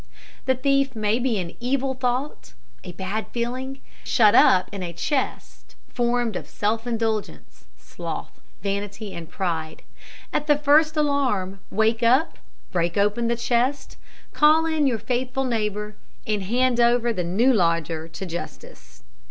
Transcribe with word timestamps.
The 0.47 0.55
thief 0.55 0.95
may 0.95 1.19
be 1.19 1.37
an 1.37 1.55
evil 1.59 1.93
thought, 1.93 2.55
a 2.83 2.91
bad 2.93 3.27
feeling, 3.27 3.81
shut 4.03 4.33
up 4.33 4.67
in 4.71 4.81
a 4.81 4.93
chest 4.93 5.75
formed 5.89 6.35
of 6.35 6.47
self 6.47 6.87
indulgence, 6.87 7.65
sloth, 7.77 8.41
vanity, 8.63 9.15
pride. 9.29 9.83
At 10.33 10.47
the 10.47 10.57
first 10.57 10.97
alarm, 10.97 11.59
wake 11.69 12.01
up, 12.01 12.39
break 12.71 12.97
open 12.97 13.27
the 13.27 13.35
chest, 13.37 13.97
call 14.33 14.65
in 14.65 14.87
your 14.87 14.97
faithful 14.97 15.43
neighbour, 15.43 15.95
and 16.25 16.41
hand 16.45 16.79
over 16.79 17.13
the 17.13 17.23
new 17.23 17.53
lodger 17.53 18.07
to 18.07 18.25
justice. 18.25 19.03